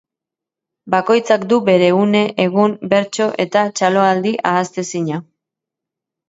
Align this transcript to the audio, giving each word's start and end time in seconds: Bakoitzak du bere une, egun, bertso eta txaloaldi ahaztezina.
Bakoitzak 0.93 1.43
du 1.51 1.59
bere 1.67 1.89
une, 1.97 2.21
egun, 2.45 2.73
bertso 2.95 3.29
eta 3.45 3.67
txaloaldi 3.81 4.33
ahaztezina. 4.55 5.21